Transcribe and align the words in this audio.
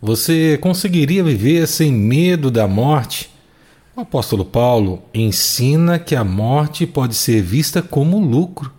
Você 0.00 0.56
conseguiria 0.58 1.24
viver 1.24 1.66
sem 1.66 1.90
medo 1.90 2.52
da 2.52 2.68
morte? 2.68 3.30
O 3.96 4.00
apóstolo 4.00 4.44
Paulo 4.44 5.02
ensina 5.12 5.98
que 5.98 6.14
a 6.14 6.22
morte 6.22 6.86
pode 6.86 7.16
ser 7.16 7.42
vista 7.42 7.82
como 7.82 8.20
lucro. 8.20 8.70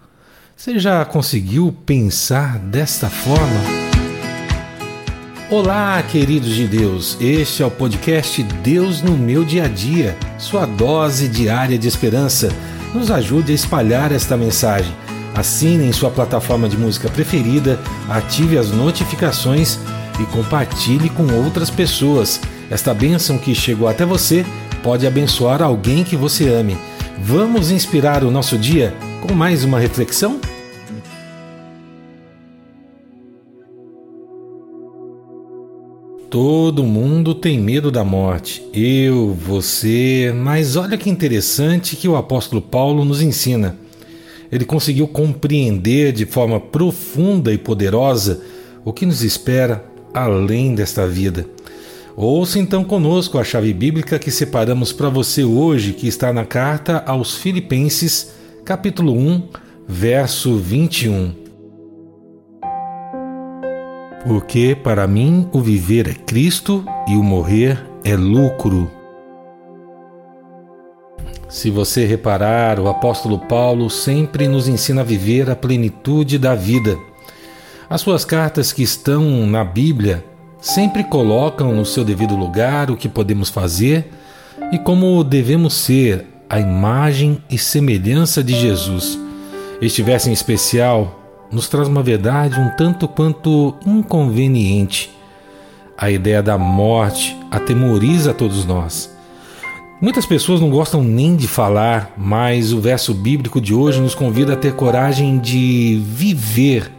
Você 0.56 0.80
já 0.80 1.04
conseguiu 1.04 1.76
pensar 1.86 2.58
desta 2.58 3.10
forma? 3.10 3.60
Olá, 5.52 6.02
queridos 6.04 6.56
de 6.56 6.66
Deus. 6.66 7.18
Este 7.20 7.64
é 7.64 7.66
o 7.66 7.72
podcast 7.72 8.42
Deus 8.42 9.02
no 9.02 9.18
meu 9.18 9.44
dia 9.44 9.66
a 9.66 9.68
dia, 9.68 10.18
sua 10.38 10.66
dose 10.66 11.28
diária 11.28 11.78
de 11.78 11.88
esperança. 11.90 12.48
Nos 12.94 13.12
ajude 13.12 13.52
a 13.52 13.56
espalhar 13.56 14.14
esta 14.14 14.38
mensagem. 14.38 14.96
Assine 15.36 15.86
em 15.86 15.92
sua 15.92 16.12
plataforma 16.12 16.70
de 16.70 16.78
música 16.78 17.10
preferida, 17.10 17.78
ative 18.08 18.58
as 18.58 18.72
notificações 18.72 19.78
e 20.22 20.26
compartilhe 20.28 21.10
com 21.10 21.24
outras 21.34 21.70
pessoas. 21.70 22.42
Esta 22.70 22.94
bênção 22.94 23.38
que 23.38 23.56
chegou 23.56 23.88
até 23.88 24.06
você 24.06 24.46
pode 24.84 25.08
abençoar 25.08 25.62
alguém 25.62 26.04
que 26.04 26.16
você 26.16 26.48
ame. 26.48 26.78
Vamos 27.22 27.72
inspirar 27.72 28.24
o 28.24 28.32
nosso 28.32 28.58
dia 28.58 28.94
com 29.26 29.34
mais 29.34 29.64
uma 29.64 29.80
reflexão? 29.80 30.40
Todo 36.30 36.84
mundo 36.84 37.34
tem 37.34 37.60
medo 37.60 37.90
da 37.90 38.04
morte, 38.04 38.64
eu, 38.72 39.34
você, 39.34 40.32
mas 40.36 40.76
olha 40.76 40.96
que 40.96 41.10
interessante 41.10 41.96
que 41.96 42.08
o 42.08 42.16
apóstolo 42.16 42.62
Paulo 42.62 43.04
nos 43.04 43.20
ensina. 43.20 43.76
Ele 44.52 44.64
conseguiu 44.64 45.08
compreender 45.08 46.12
de 46.12 46.28
forma 46.28 46.60
profunda 46.60 47.52
e 47.52 47.58
poderosa 47.58 48.42
o 48.86 48.94
que 48.94 49.08
nos 49.08 49.24
espera 49.24 49.84
além 50.14 50.76
desta 50.76 51.08
vida. 51.08 51.46
Ouça 52.16 52.60
então 52.60 52.84
conosco 52.84 53.38
a 53.38 53.44
chave 53.44 53.74
bíblica 53.74 54.20
que 54.20 54.30
separamos 54.30 54.92
para 54.92 55.10
você 55.10 55.44
hoje, 55.44 55.94
que 55.94 56.08
está 56.08 56.34
na 56.34 56.46
carta 56.46 57.04
aos 57.06 57.36
Filipenses, 57.36 58.34
capítulo 58.66 59.14
1, 59.14 59.48
verso 59.88 60.58
21. 60.58 61.34
Porque 64.28 64.76
para 64.76 65.08
mim 65.08 65.48
o 65.54 65.62
viver 65.62 66.10
é 66.10 66.14
Cristo 66.14 66.84
e 67.08 67.16
o 67.16 67.24
morrer 67.24 67.80
é 68.04 68.16
lucro. 68.18 68.92
Se 71.48 71.72
você 71.72 72.06
reparar, 72.06 72.80
o 72.80 72.88
apóstolo 72.88 73.40
Paulo 73.40 73.90
sempre 73.90 74.48
nos 74.48 74.68
ensina 74.68 75.02
a 75.02 75.04
viver 75.04 75.50
a 75.50 75.56
plenitude 75.56 76.38
da 76.38 76.54
vida. 76.54 76.96
As 77.90 78.02
suas 78.02 78.24
cartas 78.24 78.72
que 78.72 78.84
estão 78.84 79.48
na 79.48 79.64
Bíblia 79.64 80.24
sempre 80.62 81.04
colocam 81.04 81.74
no 81.74 81.84
seu 81.84 82.04
devido 82.04 82.36
lugar 82.36 82.92
o 82.92 82.96
que 82.96 83.10
podemos 83.10 83.50
fazer 83.50 84.12
e 84.72 84.78
como 84.78 85.24
devemos 85.24 85.74
ser 85.74 86.24
a 86.48 86.60
imagem 86.60 87.44
e 87.50 87.58
semelhança 87.58 88.44
de 88.44 88.54
Jesus. 88.54 89.18
Este 89.82 90.04
verso 90.04 90.30
em 90.30 90.34
especial 90.34 91.20
nos 91.52 91.68
traz 91.68 91.88
uma 91.88 92.04
verdade 92.04 92.60
um 92.60 92.70
tanto 92.78 93.08
quanto 93.08 93.74
inconveniente. 93.84 95.10
A 95.98 96.12
ideia 96.12 96.44
da 96.44 96.60
morte 96.60 97.36
atemoriza 97.50 98.36
todos 98.36 98.66
nós. 98.66 99.12
Muitas 100.00 100.28
pessoas 100.28 100.62
não 100.62 100.70
gostam 100.70 101.04
nem 101.04 101.36
de 101.36 101.48
falar, 101.48 102.14
mas 102.16 102.72
o 102.72 102.80
verso 102.80 103.16
bíblico 103.16 103.60
de 103.60 103.74
hoje 103.74 104.00
nos 104.00 104.14
convida 104.14 104.54
a 104.54 104.58
ter 104.58 104.76
coragem 104.76 105.40
de 105.40 106.00
viver 106.06 106.99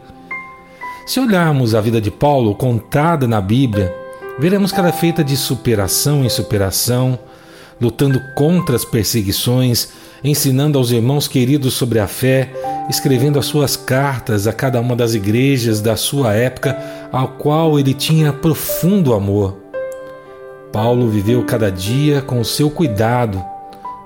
se 1.05 1.19
olharmos 1.19 1.73
a 1.73 1.81
vida 1.81 1.99
de 1.99 2.11
Paulo 2.11 2.55
contada 2.55 3.27
na 3.27 3.41
Bíblia, 3.41 3.93
veremos 4.39 4.71
que 4.71 4.79
ela 4.79 4.89
é 4.89 4.93
feita 4.93 5.23
de 5.23 5.35
superação 5.35 6.23
em 6.23 6.29
superação, 6.29 7.17
lutando 7.79 8.21
contra 8.35 8.75
as 8.75 8.85
perseguições, 8.85 9.89
ensinando 10.23 10.77
aos 10.77 10.91
irmãos 10.91 11.27
queridos 11.27 11.73
sobre 11.73 11.99
a 11.99 12.07
fé, 12.07 12.53
escrevendo 12.89 13.39
as 13.39 13.45
suas 13.45 13.75
cartas 13.75 14.45
a 14.45 14.53
cada 14.53 14.79
uma 14.79 14.95
das 14.95 15.15
igrejas 15.15 15.81
da 15.81 15.95
sua 15.95 16.33
época, 16.33 16.77
ao 17.11 17.29
qual 17.29 17.79
ele 17.79 17.93
tinha 17.93 18.31
profundo 18.31 19.13
amor. 19.13 19.57
Paulo 20.71 21.09
viveu 21.09 21.43
cada 21.43 21.71
dia 21.71 22.21
com 22.21 22.39
o 22.39 22.45
seu 22.45 22.69
cuidado, 22.69 23.43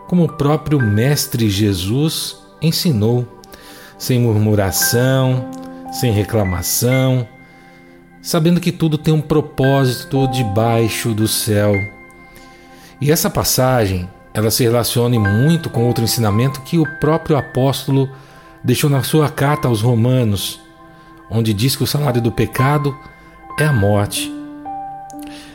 como 0.08 0.24
o 0.24 0.31
próprio 0.31 0.80
Mestre 0.80 1.50
Jesus 1.50 2.38
ensinou, 2.62 3.28
sem 3.97 4.20
murmuração, 4.20 5.50
sem 5.96 6.12
reclamação, 6.12 7.26
sabendo 8.22 8.60
que 8.60 8.72
tudo 8.72 8.98
tem 8.98 9.14
um 9.14 9.22
propósito 9.22 10.28
debaixo 10.28 11.14
do 11.14 11.26
céu. 11.26 11.74
E 13.00 13.12
essa 13.12 13.30
passagem, 13.30 14.10
ela 14.34 14.52
se 14.52 14.64
relaciona 14.64 15.18
muito 15.18 15.70
com 15.70 15.86
outro 15.86 16.04
ensinamento 16.04 16.62
que 16.62 16.78
o 16.78 17.00
próprio 17.00 17.38
apóstolo 17.38 18.10
deixou 18.62 18.90
na 18.90 19.04
sua 19.04 19.30
carta 19.30 19.70
aos 19.70 19.82
Romanos, 19.82 20.60
onde 21.32 21.54
diz 21.54 21.78
que 21.78 21.84
o 21.84 21.88
salário 21.88 22.22
do 22.22 22.32
pecado 22.32 22.94
é 23.58 23.64
a 23.64 23.74
morte. 23.74 24.30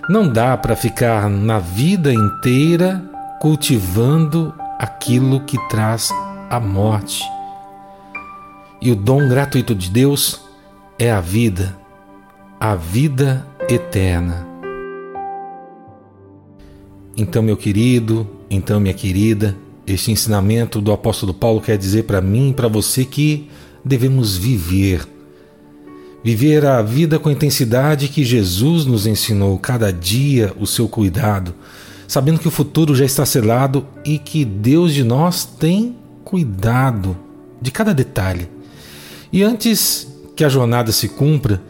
Não 0.09 0.27
dá 0.27 0.57
para 0.57 0.75
ficar 0.75 1.29
na 1.29 1.59
vida 1.59 2.13
inteira 2.13 3.05
cultivando 3.41 4.55
aquilo 4.79 5.41
que 5.41 5.59
traz 5.69 6.11
a 6.49 6.59
morte. 6.59 7.23
E 8.83 8.91
o 8.91 8.97
dom 8.97 9.29
gratuito 9.29 9.75
de 9.75 9.91
Deus 9.91 10.41
é 10.99 11.11
a 11.11 11.21
vida, 11.21 11.77
a 12.59 12.75
vida 12.75 13.47
eterna. 13.69 14.47
Então, 17.15 17.43
meu 17.43 17.59
querido, 17.59 18.27
então, 18.49 18.81
minha 18.81 18.95
querida, 18.95 19.55
este 19.87 20.11
ensinamento 20.11 20.81
do 20.81 20.93
apóstolo 20.93 21.35
Paulo 21.35 21.61
quer 21.61 21.77
dizer 21.77 22.05
para 22.05 22.23
mim 22.23 22.51
e 22.51 22.55
para 22.55 22.69
você 22.69 23.05
que 23.05 23.51
devemos 23.85 24.39
viver. 24.39 25.07
Viver 26.25 26.65
a 26.65 26.81
vida 26.81 27.19
com 27.19 27.29
a 27.29 27.33
intensidade 27.33 28.09
que 28.09 28.25
Jesus 28.25 28.87
nos 28.87 29.07
ensinou, 29.07 29.59
cada 29.59 29.93
dia 29.93 30.55
o 30.59 30.67
seu 30.67 30.89
cuidado, 30.89 31.55
sabendo 32.09 32.41
que 32.41 32.49
o 32.49 32.51
futuro 32.51 32.95
já 32.95 33.05
está 33.05 33.27
selado 33.27 33.87
e 34.07 34.19
que 34.19 34.43
Deus 34.43 34.95
de 34.95 35.05
nós 35.05 35.45
tem 35.45 35.97
cuidado 36.25 37.15
de 37.61 37.71
cada 37.71 37.93
detalhe. 37.93 38.60
E 39.33 39.43
antes 39.43 40.09
que 40.35 40.45
a 40.45 40.49
jornada 40.49 40.91
se 40.91 41.09
cumpra, 41.09 41.61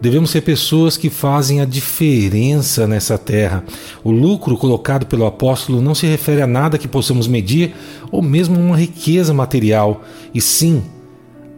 devemos 0.00 0.30
ser 0.30 0.42
pessoas 0.42 0.96
que 0.96 1.08
fazem 1.08 1.60
a 1.60 1.64
diferença 1.64 2.86
nessa 2.86 3.16
terra. 3.16 3.64
O 4.04 4.10
lucro 4.10 4.56
colocado 4.56 5.06
pelo 5.06 5.26
apóstolo 5.26 5.80
não 5.80 5.94
se 5.94 6.06
refere 6.06 6.42
a 6.42 6.46
nada 6.46 6.78
que 6.78 6.88
possamos 6.88 7.26
medir 7.26 7.74
ou 8.10 8.20
mesmo 8.20 8.58
uma 8.58 8.76
riqueza 8.76 9.32
material, 9.32 10.02
e 10.34 10.40
sim 10.40 10.82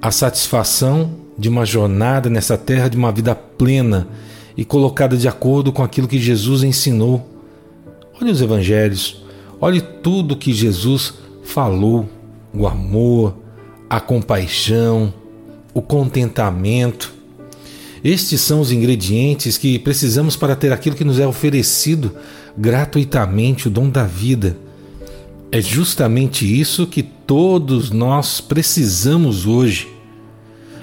a 0.00 0.10
satisfação 0.10 1.10
de 1.36 1.48
uma 1.48 1.64
jornada 1.64 2.30
nessa 2.30 2.56
terra 2.56 2.88
de 2.88 2.96
uma 2.96 3.10
vida 3.10 3.34
plena 3.34 4.08
e 4.56 4.64
colocada 4.64 5.16
de 5.16 5.28
acordo 5.28 5.72
com 5.72 5.82
aquilo 5.82 6.08
que 6.08 6.18
Jesus 6.18 6.62
ensinou. 6.62 7.28
Olhe 8.20 8.30
os 8.30 8.40
evangelhos, 8.40 9.24
olhe 9.60 9.80
tudo 9.80 10.36
que 10.36 10.52
Jesus 10.52 11.14
falou: 11.44 12.08
o 12.52 12.66
amor, 12.66 13.36
a 13.88 14.00
compaixão, 14.00 15.12
o 15.72 15.82
contentamento. 15.82 17.12
Estes 18.02 18.40
são 18.40 18.60
os 18.60 18.70
ingredientes 18.70 19.58
que 19.58 19.78
precisamos 19.78 20.36
para 20.36 20.54
ter 20.54 20.72
aquilo 20.72 20.96
que 20.96 21.04
nos 21.04 21.18
é 21.18 21.26
oferecido 21.26 22.14
gratuitamente 22.56 23.68
o 23.68 23.70
dom 23.70 23.88
da 23.88 24.04
vida. 24.04 24.56
É 25.50 25.60
justamente 25.60 26.44
isso 26.44 26.86
que 26.86 27.02
todos 27.02 27.90
nós 27.90 28.40
precisamos 28.40 29.46
hoje. 29.46 29.88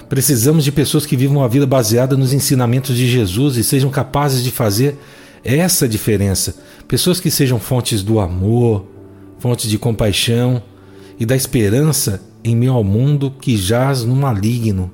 Precisamos 0.08 0.64
de 0.64 0.70
pessoas 0.70 1.04
que 1.04 1.16
vivam 1.16 1.38
uma 1.38 1.48
vida 1.48 1.66
baseada 1.66 2.16
nos 2.16 2.32
ensinamentos 2.32 2.96
de 2.96 3.08
Jesus 3.08 3.56
e 3.56 3.64
sejam 3.64 3.90
capazes 3.90 4.42
de 4.42 4.50
fazer 4.50 4.96
essa 5.42 5.88
diferença. 5.88 6.56
Pessoas 6.86 7.20
que 7.20 7.30
sejam 7.30 7.58
fontes 7.58 8.02
do 8.02 8.20
amor, 8.20 8.86
fontes 9.38 9.68
de 9.68 9.78
compaixão 9.78 10.62
e 11.18 11.26
da 11.26 11.36
esperança 11.36 12.20
em 12.46 12.54
meio 12.54 12.72
ao 12.72 12.84
mundo 12.84 13.30
que 13.30 13.56
jaz 13.56 14.04
no 14.04 14.14
maligno. 14.14 14.90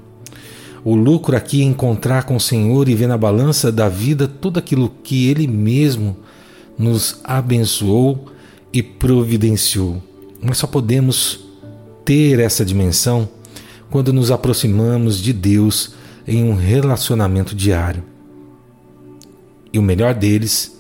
O 0.83 0.97
lucro 0.97 1.37
aqui 1.37 1.61
é 1.61 1.65
encontrar 1.65 2.25
com 2.25 2.35
o 2.35 2.41
Senhor 2.41 2.89
e 2.89 2.95
ver 2.95 3.07
na 3.07 3.19
balança 3.19 3.71
da 3.71 3.89
vida 3.89 4.27
tudo 4.27 4.59
aquilo 4.59 4.91
que 5.05 5.29
Ele 5.29 5.47
mesmo 5.47 6.17
nos 6.79 7.21
abençoou 7.23 8.27
e 8.73 8.83
providenciou. 8.83 10.03
Mas 10.41 10.59
só 10.59 10.67
podemos 10.67 11.45
ter 12.05 12.41
essa 12.41 12.65
dimensão 12.65 13.29
quando 13.91 14.13
nos 14.13 14.31
aproximamos 14.31 15.19
de 15.19 15.33
Deus 15.33 15.95
em 16.27 16.43
um 16.43 16.55
relacionamento 16.55 17.55
diário. 17.55 18.03
E 19.71 19.79
o 19.79 19.83
melhor 19.83 20.15
deles 20.15 20.77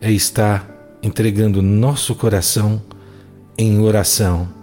é 0.00 0.10
estar 0.10 0.98
entregando 1.02 1.62
nosso 1.62 2.14
coração 2.14 2.82
em 3.56 3.78
oração 3.78 4.59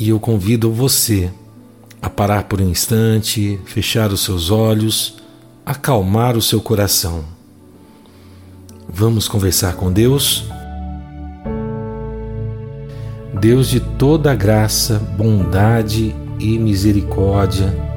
e 0.00 0.08
eu 0.08 0.18
convido 0.18 0.72
você 0.72 1.30
a 2.00 2.08
parar 2.08 2.44
por 2.44 2.58
um 2.58 2.70
instante, 2.70 3.60
fechar 3.66 4.10
os 4.10 4.22
seus 4.22 4.50
olhos, 4.50 5.18
acalmar 5.64 6.38
o 6.38 6.42
seu 6.42 6.58
coração. 6.58 7.22
Vamos 8.88 9.28
conversar 9.28 9.74
com 9.74 9.92
Deus? 9.92 10.46
Deus 13.38 13.68
de 13.68 13.78
toda 13.78 14.34
graça, 14.34 14.98
bondade 14.98 16.16
e 16.38 16.58
misericórdia, 16.58 17.90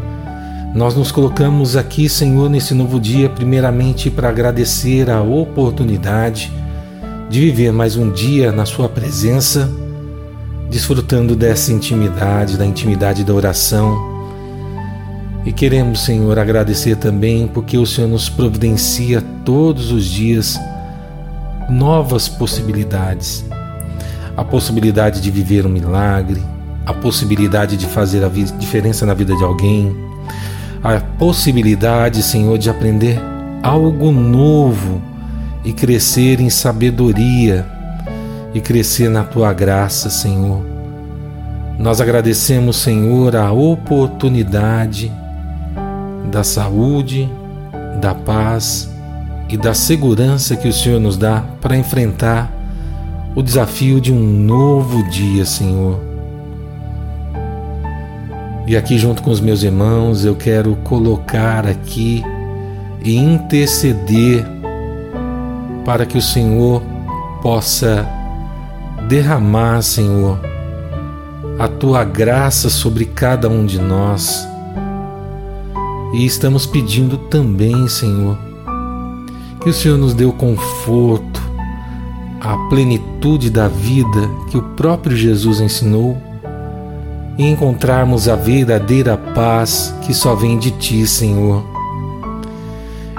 nós 0.76 0.96
nos 0.96 1.12
colocamos 1.12 1.78
aqui, 1.78 2.10
Senhor, 2.10 2.50
nesse 2.50 2.74
novo 2.74 3.00
dia, 3.00 3.30
primeiramente 3.30 4.10
para 4.10 4.28
agradecer 4.28 5.10
a 5.10 5.22
oportunidade 5.22 6.52
de 7.30 7.40
viver 7.40 7.72
mais 7.72 7.96
um 7.96 8.12
dia 8.12 8.52
na 8.52 8.66
Sua 8.66 8.90
presença, 8.90 9.72
desfrutando 10.74 11.36
dessa 11.36 11.72
intimidade, 11.72 12.58
da 12.58 12.66
intimidade 12.66 13.24
da 13.24 13.32
oração. 13.32 13.96
E 15.46 15.54
queremos, 15.54 16.04
Senhor, 16.04 16.40
agradecer 16.40 16.96
também 16.96 17.48
porque 17.48 17.78
o 17.78 17.86
Senhor 17.86 18.08
nos 18.08 18.28
providencia 18.28 19.22
todos 19.46 19.92
os 19.92 20.06
dias 20.06 20.60
novas 21.70 22.28
possibilidades. 22.28 23.46
A 24.36 24.44
possibilidade 24.44 25.22
de 25.22 25.30
viver 25.30 25.64
um 25.64 25.70
milagre, 25.70 26.42
a 26.88 26.94
possibilidade 26.94 27.78
de 27.78 27.86
fazer 27.86 28.26
a 28.26 28.30
diferença 28.58 29.06
na 29.06 29.14
vida 29.14 29.36
de 29.36 29.44
alguém, 29.44 29.96
a 30.84 31.00
possibilidade, 31.00 32.24
Senhor, 32.24 32.58
de 32.58 32.72
aprender 32.72 33.22
algo 33.62 34.12
novo 34.12 35.00
e 35.64 35.72
crescer 35.72 36.42
em 36.42 36.50
sabedoria 36.50 37.73
e 38.54 38.62
crescer 38.62 39.10
na 39.10 39.24
tua 39.24 39.52
graça, 39.54 40.10
Senhor. 40.10 40.64
Nós 41.78 42.00
agradecemos, 42.00 42.78
Senhor, 42.78 43.36
a 43.36 43.52
oportunidade 43.52 45.12
da 46.32 46.44
saúde, 46.44 47.30
da 48.00 48.14
paz 48.14 48.90
e 49.50 49.58
da 49.58 49.74
segurança 49.74 50.56
que 50.56 50.68
o 50.68 50.74
Senhor 50.74 51.00
nos 51.00 51.18
dá 51.18 51.44
para 51.60 51.76
enfrentar 51.76 52.52
o 53.36 53.42
desafio 53.42 54.00
de 54.00 54.14
um 54.14 54.20
novo 54.20 55.04
dia, 55.10 55.46
Senhor. 55.46 56.00
E 58.68 58.78
aqui, 58.78 58.98
junto 58.98 59.22
com 59.22 59.32
os 59.32 59.42
meus 59.42 59.64
irmãos, 59.64 60.24
eu 60.24 60.36
quero 60.36 60.76
colocar 60.84 61.68
aqui 61.68 62.24
e 63.04 63.18
interceder 63.18 64.46
para 65.84 66.06
que 66.06 66.18
o 66.18 66.22
Senhor 66.22 66.82
possa 67.42 68.08
derramar, 69.08 69.82
Senhor, 69.82 70.40
a 71.60 71.68
tua 71.68 72.04
graça 72.04 72.70
sobre 72.70 73.06
cada 73.06 73.50
um 73.50 73.66
de 73.66 73.80
nós. 73.80 74.48
E 76.14 76.26
estamos 76.26 76.66
pedindo 76.66 77.18
também, 77.18 77.88
Senhor, 77.88 78.38
que 79.62 79.70
o 79.70 79.74
Senhor 79.74 79.98
nos 79.98 80.14
dê 80.14 80.26
o 80.26 80.34
conforto, 80.34 81.42
a 82.40 82.58
plenitude 82.70 83.50
da 83.50 83.68
vida 83.68 84.30
que 84.50 84.58
o 84.58 84.62
próprio 84.62 85.16
Jesus 85.16 85.60
ensinou 85.60 86.18
e 87.38 87.50
encontrarmos 87.50 88.28
a 88.28 88.36
verdadeira 88.36 89.18
paz 89.18 89.96
que 90.04 90.14
só 90.14 90.36
vem 90.36 90.60
de 90.60 90.72
Ti, 90.72 91.08
Senhor. 91.08 91.73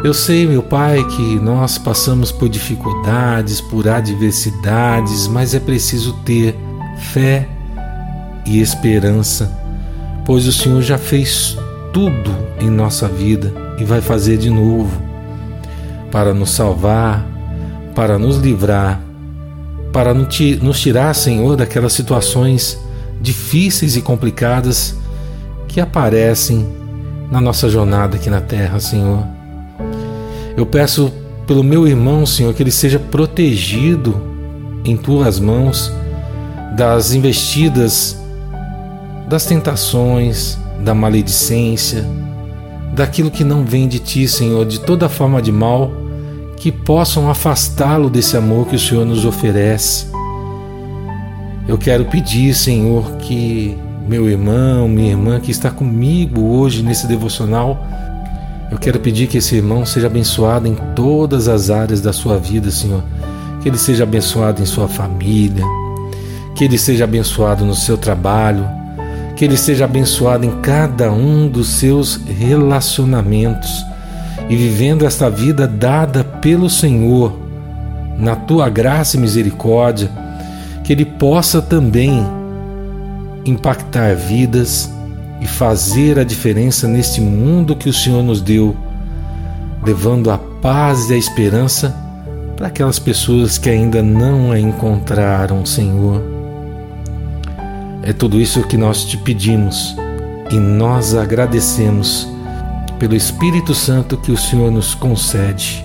Eu 0.05 0.13
sei, 0.13 0.47
meu 0.47 0.63
Pai, 0.63 1.03
que 1.03 1.37
nós 1.37 1.79
passamos 1.79 2.31
por 2.31 2.47
dificuldades, 2.47 3.63
por 3.63 3.89
adversidades, 3.89 5.27
mas 5.27 5.55
é 5.55 5.59
preciso 5.59 6.13
ter 6.27 6.55
fé 7.15 7.49
e 8.45 8.61
esperança, 8.61 9.51
pois 10.27 10.47
o 10.47 10.53
Senhor 10.53 10.83
já 10.83 10.99
fez 10.99 11.57
tudo 11.91 12.37
em 12.61 12.69
nossa 12.69 13.09
vida 13.09 13.51
e 13.79 13.85
vai 13.85 14.03
fazer 14.03 14.37
de 14.37 14.51
novo 14.51 15.01
para 16.13 16.35
nos 16.35 16.51
salvar, 16.51 17.27
para 17.95 18.19
nos 18.19 18.37
livrar, 18.37 19.01
para 19.91 20.13
nos 20.13 20.81
tirar, 20.83 21.15
Senhor, 21.15 21.57
daquelas 21.57 21.95
situações 21.95 22.79
difíceis 23.23 23.97
e 23.97 24.03
complicadas 24.03 24.95
que 25.67 25.81
aparecem 25.81 26.69
na 27.31 27.41
nossa 27.41 27.71
jornada 27.71 28.17
aqui 28.17 28.29
na 28.29 28.43
terra, 28.43 28.79
Senhor. 28.79 29.34
Eu 30.57 30.65
peço 30.65 31.13
pelo 31.47 31.63
meu 31.63 31.87
irmão, 31.87 32.25
Senhor, 32.25 32.55
que 32.55 32.63
ele 32.63 32.71
seja 32.71 32.99
protegido 32.99 34.21
em 34.85 34.97
tuas 34.97 35.39
mãos 35.41 35.93
das 36.77 37.13
investidas, 37.13 38.19
das 39.29 39.45
tentações, 39.47 40.59
da 40.81 40.95
maledicência, 40.95 42.05
daquilo 42.95 43.31
que 43.31 43.45
não 43.45 43.65
vem 43.65 43.89
de 43.89 43.99
ti, 43.99 44.29
Senhor, 44.29 44.65
de 44.65 44.81
toda 44.81 45.09
forma 45.09 45.43
de 45.43 45.51
mal 45.51 45.91
que 46.57 46.71
possam 46.71 47.29
afastá-lo 47.29 48.09
desse 48.09 48.37
amor 48.37 48.67
que 48.67 48.77
o 48.77 48.79
Senhor 48.79 49.05
nos 49.05 49.25
oferece. 49.25 50.07
Eu 51.67 51.77
quero 51.77 52.05
pedir, 52.07 52.55
Senhor, 52.55 53.17
que 53.19 53.77
meu 54.09 54.29
irmão, 54.29 54.87
minha 54.87 55.11
irmã 55.11 55.41
que 55.41 55.51
está 55.51 55.71
comigo 55.71 56.43
hoje 56.43 56.83
nesse 56.83 57.07
devocional, 57.07 57.85
eu 58.75 58.79
quero 58.79 58.99
pedir 58.99 59.29
que 59.29 59.39
esse 59.39 59.55
irmão 59.55 59.87
seja 59.87 60.09
abençoado 60.09 60.67
em 60.67 60.75
todas 60.97 61.47
as 61.47 61.71
áreas 61.71 62.01
da 62.01 62.13
sua 62.13 62.39
vida, 62.39 62.71
Senhor. 62.73 63.05
Que 63.63 63.69
ele 63.69 63.79
seja 63.79 64.03
abençoado 64.03 64.61
em 64.61 64.67
sua 64.67 64.89
família, 64.89 65.65
que 66.57 66.65
ele 66.65 66.77
seja 66.77 67.05
abençoado 67.05 67.65
no 67.65 67.75
seu 67.75 67.97
trabalho, 67.97 68.69
que 69.37 69.45
ele 69.45 69.57
seja 69.57 69.85
abençoado 69.85 70.45
em 70.45 70.61
cada 70.61 71.11
um 71.13 71.49
dos 71.49 71.69
seus 71.69 72.17
relacionamentos. 72.17 73.87
E 74.51 74.57
vivendo 74.57 75.07
esta 75.07 75.31
vida 75.31 75.67
dada 75.69 76.25
pelo 76.25 76.69
Senhor, 76.69 77.33
na 78.19 78.35
tua 78.35 78.69
graça 78.69 79.17
e 79.17 79.21
misericórdia, 79.21 80.11
que 80.83 80.93
Ele 80.93 81.05
possa 81.05 81.63
também 81.63 82.23
impactar 83.47 84.15
vidas 84.15 84.91
e 85.45 85.47
fazer 85.47 86.19
a 86.19 86.25
diferença 86.25 86.89
neste 86.89 87.21
mundo 87.21 87.77
que 87.77 87.87
o 87.87 87.93
Senhor 87.93 88.23
nos 88.23 88.41
deu, 88.41 88.75
levando 89.85 90.31
a 90.31 90.39
paz 90.39 91.11
e 91.11 91.13
a 91.13 91.19
esperança 91.19 91.95
para 92.57 92.69
aquelas 92.69 92.99
pessoas 92.99 93.59
que 93.59 93.69
ainda 93.69 94.03
não 94.03 94.51
a 94.51 94.59
encontraram, 94.59 95.67
Senhor. 95.67 96.23
É 98.03 98.11
tudo 98.15 98.41
isso 98.41 98.67
que 98.67 98.79
nós 98.79 99.05
te 99.05 99.19
pedimos 99.19 99.95
e 100.51 100.55
nós 100.55 101.15
agradecemos 101.15 102.27
pelo 102.99 103.15
Espírito 103.15 103.75
Santo 103.75 104.17
que 104.17 104.33
o 104.33 104.39
Senhor 104.39 104.71
nos 104.71 104.95
concede. 104.95 105.85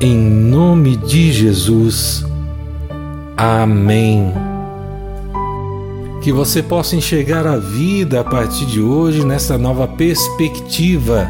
Em 0.00 0.16
nome 0.16 0.96
de 0.96 1.30
Jesus. 1.30 2.24
Amém. 3.36 4.32
Que 6.22 6.32
você 6.32 6.62
possa 6.62 6.96
enxergar 6.96 7.46
a 7.46 7.56
vida 7.56 8.20
a 8.20 8.24
partir 8.24 8.64
de 8.66 8.80
hoje 8.80 9.24
nessa 9.24 9.58
nova 9.58 9.88
perspectiva 9.88 11.28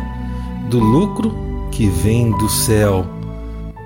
do 0.69 0.79
lucro 0.79 1.35
que 1.71 1.87
vem 1.87 2.31
do 2.39 2.49
céu. 2.49 3.07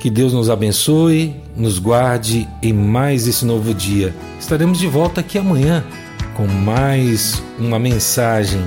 Que 0.00 0.10
Deus 0.10 0.32
nos 0.32 0.50
abençoe, 0.50 1.34
nos 1.56 1.78
guarde 1.78 2.46
em 2.62 2.72
mais 2.72 3.26
esse 3.26 3.44
novo 3.44 3.72
dia. 3.72 4.14
Estaremos 4.38 4.78
de 4.78 4.86
volta 4.86 5.20
aqui 5.20 5.38
amanhã 5.38 5.84
com 6.34 6.46
mais 6.46 7.42
uma 7.58 7.78
mensagem 7.78 8.60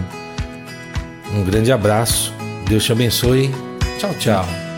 um 1.33 1.43
grande 1.43 1.71
abraço, 1.71 2.33
Deus 2.67 2.83
te 2.83 2.91
abençoe. 2.91 3.51
Tchau, 3.99 4.13
tchau. 4.19 4.68